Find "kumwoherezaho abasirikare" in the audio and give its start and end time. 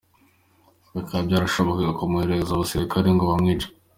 1.97-3.07